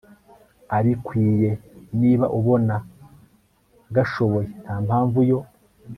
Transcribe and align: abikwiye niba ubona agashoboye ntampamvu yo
abikwiye 0.77 1.49
niba 1.99 2.25
ubona 2.39 2.75
agashoboye 3.89 4.47
ntampamvu 4.63 5.19
yo 5.29 5.39